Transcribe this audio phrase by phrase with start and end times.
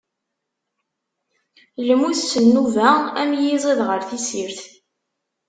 [1.87, 2.89] Lmut s nnuba,
[3.21, 4.59] am yiẓid ɣeṛ tessirt.